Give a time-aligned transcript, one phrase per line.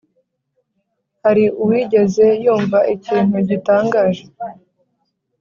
[1.23, 4.25] hari uwigeze yumva ikintu gitangaje